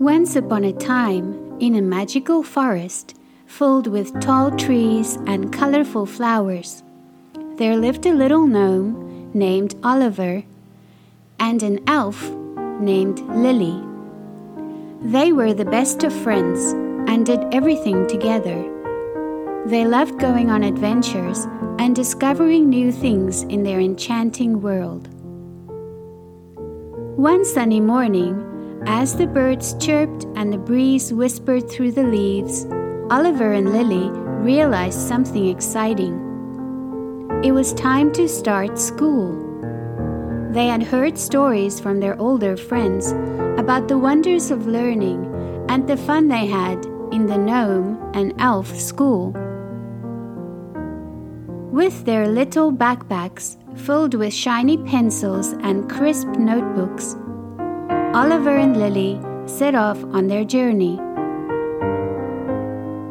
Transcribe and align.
Once 0.00 0.36
upon 0.36 0.62
a 0.62 0.72
time, 0.72 1.58
in 1.58 1.74
a 1.74 1.82
magical 1.82 2.40
forest 2.40 3.16
filled 3.46 3.88
with 3.88 4.20
tall 4.20 4.48
trees 4.52 5.16
and 5.26 5.52
colorful 5.52 6.06
flowers, 6.06 6.84
there 7.56 7.76
lived 7.76 8.06
a 8.06 8.14
little 8.14 8.46
gnome 8.46 9.28
named 9.34 9.74
Oliver 9.82 10.44
and 11.40 11.64
an 11.64 11.80
elf 11.88 12.30
named 12.78 13.18
Lily. 13.34 13.82
They 15.02 15.32
were 15.32 15.52
the 15.52 15.64
best 15.64 16.04
of 16.04 16.12
friends 16.12 16.60
and 17.10 17.26
did 17.26 17.52
everything 17.52 18.06
together. 18.06 18.62
They 19.66 19.84
loved 19.84 20.20
going 20.20 20.48
on 20.48 20.62
adventures 20.62 21.44
and 21.80 21.96
discovering 21.96 22.68
new 22.68 22.92
things 22.92 23.42
in 23.42 23.64
their 23.64 23.80
enchanting 23.80 24.62
world. 24.62 25.08
One 27.16 27.44
sunny 27.44 27.80
morning, 27.80 28.47
as 28.86 29.16
the 29.16 29.26
birds 29.26 29.74
chirped 29.78 30.24
and 30.36 30.52
the 30.52 30.58
breeze 30.58 31.12
whispered 31.12 31.68
through 31.68 31.92
the 31.92 32.04
leaves, 32.04 32.66
Oliver 33.10 33.52
and 33.52 33.72
Lily 33.72 34.10
realized 34.42 35.00
something 35.00 35.48
exciting. 35.48 36.14
It 37.42 37.52
was 37.52 37.72
time 37.72 38.12
to 38.12 38.28
start 38.28 38.78
school. 38.78 39.44
They 40.52 40.66
had 40.66 40.82
heard 40.82 41.18
stories 41.18 41.78
from 41.80 42.00
their 42.00 42.18
older 42.20 42.56
friends 42.56 43.12
about 43.58 43.88
the 43.88 43.98
wonders 43.98 44.50
of 44.50 44.66
learning 44.66 45.26
and 45.68 45.86
the 45.86 45.96
fun 45.96 46.28
they 46.28 46.46
had 46.46 46.84
in 47.12 47.26
the 47.26 47.38
gnome 47.38 47.98
and 48.14 48.34
elf 48.38 48.74
school. 48.74 49.32
With 51.70 52.04
their 52.04 52.26
little 52.26 52.72
backpacks 52.72 53.56
filled 53.78 54.14
with 54.14 54.32
shiny 54.32 54.78
pencils 54.78 55.52
and 55.62 55.88
crisp 55.88 56.28
notebooks, 56.28 57.14
Oliver 58.18 58.56
and 58.56 58.76
Lily 58.76 59.20
set 59.46 59.76
off 59.76 60.02
on 60.12 60.26
their 60.26 60.42
journey. 60.42 60.96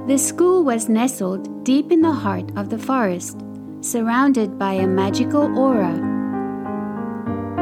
The 0.06 0.18
school 0.18 0.66
was 0.66 0.90
nestled 0.90 1.64
deep 1.64 1.94
in 1.94 2.02
the 2.02 2.12
heart 2.12 2.52
of 2.58 2.70
the 2.70 2.78
forest, 2.78 3.40
surrounded 3.80 4.60
by 4.60 4.74
a 4.74 4.86
magical 4.86 5.58
aura. 5.58 5.96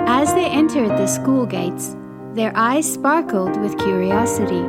As 0.07 0.33
they 0.33 0.47
entered 0.47 0.97
the 0.97 1.05
school 1.05 1.45
gates, 1.45 1.95
their 2.33 2.51
eyes 2.55 2.91
sparkled 2.91 3.55
with 3.61 3.77
curiosity. 3.77 4.65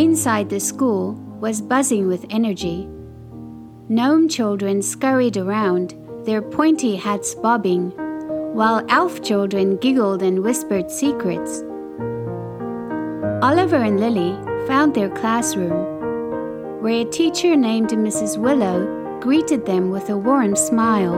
Inside 0.00 0.48
the 0.48 0.60
school 0.60 1.14
was 1.40 1.60
buzzing 1.60 2.06
with 2.06 2.24
energy 2.30 2.88
Gnome 3.88 4.28
children 4.28 4.80
scurried 4.80 5.36
around, 5.36 5.96
their 6.24 6.40
pointy 6.40 6.94
hats 6.94 7.34
bobbing, 7.34 7.92
while 8.54 8.86
elf 8.88 9.20
children 9.20 9.76
giggled 9.78 10.22
and 10.22 10.44
whispered 10.44 10.88
secrets. 10.88 11.62
Oliver 13.42 13.82
and 13.82 13.98
Lily 13.98 14.32
found 14.68 14.94
their 14.94 15.10
classroom, 15.10 16.80
where 16.80 17.00
a 17.00 17.10
teacher 17.10 17.56
named 17.56 17.90
Mrs. 17.90 18.38
Willow 18.38 19.18
greeted 19.20 19.66
them 19.66 19.90
with 19.90 20.08
a 20.08 20.16
warm 20.16 20.54
smile. 20.54 21.14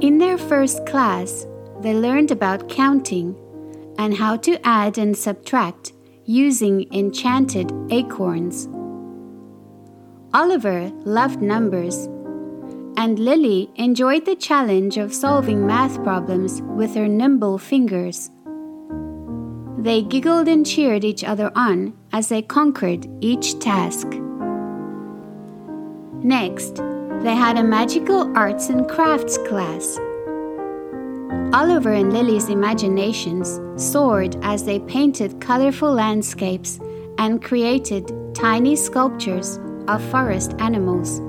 In 0.00 0.18
their 0.18 0.38
first 0.38 0.86
class, 0.86 1.44
they 1.80 1.92
learned 1.92 2.30
about 2.30 2.68
counting 2.68 3.34
and 3.98 4.14
how 4.14 4.36
to 4.36 4.64
add 4.64 4.96
and 4.96 5.16
subtract 5.16 5.92
using 6.24 6.86
enchanted 6.94 7.72
acorns. 7.90 8.68
Oliver 10.32 10.90
loved 11.04 11.42
numbers, 11.42 12.08
and 12.96 13.18
Lily 13.18 13.70
enjoyed 13.76 14.26
the 14.26 14.36
challenge 14.36 14.96
of 14.96 15.14
solving 15.14 15.66
math 15.66 16.02
problems 16.02 16.62
with 16.62 16.94
her 16.94 17.08
nimble 17.08 17.58
fingers. 17.58 18.30
They 19.78 20.02
giggled 20.02 20.46
and 20.48 20.64
cheered 20.64 21.02
each 21.02 21.24
other 21.24 21.50
on 21.56 21.94
as 22.12 22.28
they 22.28 22.42
conquered 22.42 23.06
each 23.20 23.58
task. 23.58 24.06
Next, 26.22 26.76
they 27.22 27.34
had 27.34 27.56
a 27.56 27.64
magical 27.64 28.36
arts 28.36 28.68
and 28.68 28.88
crafts 28.88 29.38
class. 29.38 29.98
Oliver 31.52 31.92
and 31.92 32.12
Lily's 32.12 32.48
imaginations 32.48 33.60
soared 33.76 34.36
as 34.42 34.64
they 34.64 34.78
painted 34.80 35.40
colorful 35.40 35.92
landscapes 35.92 36.78
and 37.18 37.42
created 37.42 38.10
tiny 38.34 38.76
sculptures 38.76 39.58
of 39.88 40.02
forest 40.10 40.54
animals. 40.58 41.20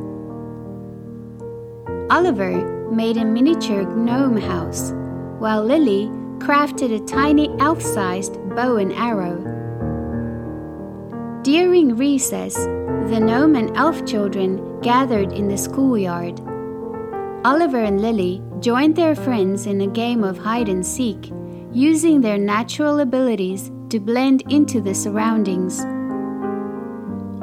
Oliver 2.13 2.91
made 2.91 3.17
a 3.17 3.25
miniature 3.25 3.85
gnome 3.95 4.37
house, 4.37 4.91
while 5.39 5.63
Lily 5.63 6.11
crafted 6.37 6.95
a 6.95 7.03
tiny 7.07 7.49
elf 7.57 7.81
sized 7.81 8.35
bow 8.55 8.75
and 8.77 8.93
arrow. 8.93 9.37
During 11.41 11.95
recess, 11.95 12.53
the 12.53 13.19
gnome 13.19 13.55
and 13.55 13.75
elf 13.75 14.05
children 14.05 14.79
gathered 14.81 15.33
in 15.33 15.47
the 15.47 15.57
schoolyard. 15.57 16.39
Oliver 17.43 17.83
and 17.83 17.99
Lily 17.99 18.43
joined 18.59 18.95
their 18.95 19.15
friends 19.15 19.65
in 19.65 19.81
a 19.81 19.87
game 19.87 20.23
of 20.23 20.37
hide 20.37 20.69
and 20.69 20.85
seek, 20.85 21.31
using 21.71 22.21
their 22.21 22.37
natural 22.37 22.99
abilities 22.99 23.71
to 23.89 23.99
blend 23.99 24.43
into 24.51 24.81
the 24.81 24.93
surroundings. 24.93 25.79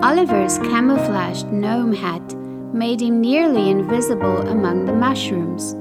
Oliver's 0.01 0.59
camouflaged 0.59 1.49
gnome 1.49 1.93
hat 1.93 2.37
made 2.73 3.01
him 3.01 3.21
nearly 3.21 3.71
invisible 3.71 4.49
among 4.49 4.87
the 4.87 4.93
mushrooms, 4.93 5.75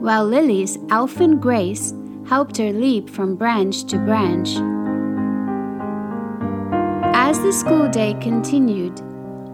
while 0.00 0.24
Lily's 0.24 0.78
elfin 0.90 1.38
grace 1.38 1.94
helped 2.26 2.56
her 2.56 2.72
leap 2.72 3.08
from 3.08 3.36
branch 3.36 3.84
to 3.84 3.98
branch. 3.98 4.50
As 7.14 7.38
the 7.40 7.52
school 7.52 7.88
day 7.88 8.14
continued, 8.20 9.00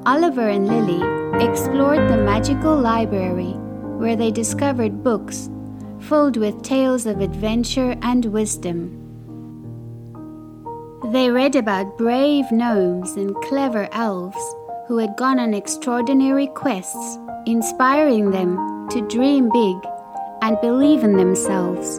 Oliver 0.06 0.48
and 0.48 0.66
Lily 0.66 1.00
explored 1.44 2.08
the 2.08 2.16
magical 2.16 2.76
library 2.76 3.52
where 4.00 4.16
they 4.16 4.30
discovered 4.30 5.04
books 5.04 5.50
filled 6.00 6.36
with 6.36 6.62
tales 6.62 7.06
of 7.06 7.20
adventure 7.20 7.94
and 8.02 8.24
wisdom. 8.26 8.96
They 11.12 11.30
read 11.30 11.56
about 11.56 11.98
brave 11.98 12.50
gnomes 12.50 13.12
and 13.12 13.34
clever 13.36 13.88
elves 13.92 14.54
who 14.90 14.98
had 14.98 15.16
gone 15.16 15.38
on 15.38 15.54
extraordinary 15.54 16.48
quests, 16.48 17.16
inspiring 17.46 18.32
them 18.32 18.88
to 18.90 19.06
dream 19.06 19.48
big 19.48 19.76
and 20.42 20.60
believe 20.60 21.04
in 21.04 21.16
themselves. 21.16 21.98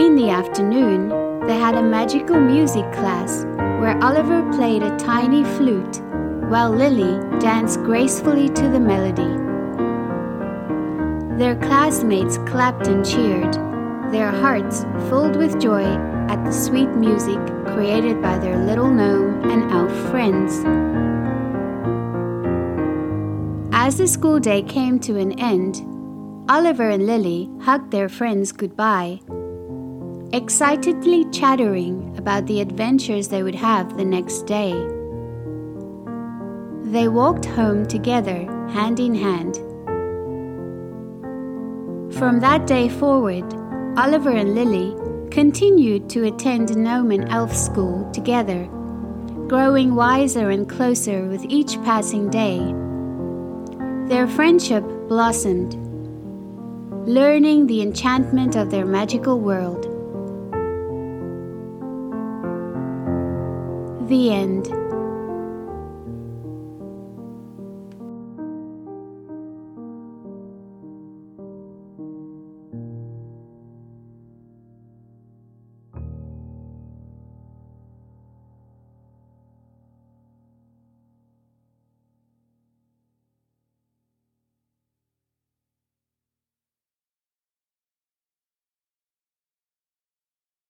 In 0.00 0.16
the 0.16 0.30
afternoon, 0.30 1.10
they 1.46 1.58
had 1.58 1.74
a 1.74 1.82
magical 1.82 2.40
music 2.40 2.90
class 2.94 3.44
where 3.82 4.02
Oliver 4.02 4.50
played 4.54 4.82
a 4.82 4.96
tiny 4.96 5.44
flute 5.58 6.00
while 6.48 6.70
Lily 6.70 7.20
danced 7.38 7.80
gracefully 7.80 8.48
to 8.48 8.70
the 8.70 8.80
melody. 8.80 9.28
Their 11.36 11.56
classmates 11.56 12.38
clapped 12.46 12.86
and 12.86 13.04
cheered, 13.04 13.52
their 14.10 14.30
hearts 14.30 14.84
filled 15.10 15.36
with 15.36 15.60
joy 15.60 16.13
at 16.28 16.44
the 16.44 16.52
sweet 16.52 16.90
music 16.90 17.38
created 17.74 18.20
by 18.22 18.38
their 18.38 18.56
little 18.56 18.88
gnome 18.88 19.50
and 19.50 19.70
elf 19.72 19.92
friends. 20.10 20.64
As 23.72 23.98
the 23.98 24.06
school 24.06 24.40
day 24.40 24.62
came 24.62 24.98
to 25.00 25.18
an 25.18 25.38
end, 25.38 25.82
Oliver 26.48 26.88
and 26.88 27.06
Lily 27.06 27.50
hugged 27.60 27.90
their 27.90 28.08
friends 28.08 28.52
goodbye, 28.52 29.20
excitedly 30.32 31.24
chattering 31.30 32.14
about 32.16 32.46
the 32.46 32.60
adventures 32.60 33.28
they 33.28 33.42
would 33.42 33.54
have 33.54 33.96
the 33.96 34.04
next 34.04 34.46
day. 34.46 34.72
They 36.90 37.08
walked 37.08 37.44
home 37.44 37.86
together, 37.86 38.44
hand 38.70 39.00
in 39.00 39.14
hand. 39.14 39.56
From 42.14 42.40
that 42.40 42.66
day 42.66 42.88
forward, 42.88 43.44
Oliver 43.96 44.30
and 44.30 44.54
Lily 44.54 44.94
continued 45.34 46.08
to 46.08 46.22
attend 46.26 46.76
Gnome 46.76 47.10
and 47.10 47.28
Elf 47.28 47.52
school 47.52 48.08
together, 48.12 48.66
growing 49.48 49.96
wiser 49.96 50.50
and 50.50 50.70
closer 50.70 51.26
with 51.26 51.44
each 51.48 51.74
passing 51.82 52.30
day. 52.30 52.60
Their 54.08 54.28
friendship 54.28 54.84
blossomed, 55.08 55.74
learning 57.08 57.66
the 57.66 57.82
enchantment 57.82 58.54
of 58.54 58.70
their 58.70 58.86
magical 58.86 59.40
world. 59.40 59.82
The 64.08 64.30
end. 64.32 64.68